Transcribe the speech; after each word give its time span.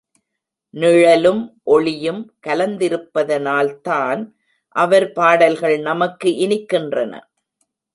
நிழலும் 0.73 1.43
ஒளியும் 1.63 2.33
கலந்திருப்பதனால்தான் 2.47 4.21
அவர் 4.75 5.11
பாடல்கள் 5.11 5.79
நமக்கு 5.79 6.29
இனிக்கின்றன. 6.29 7.13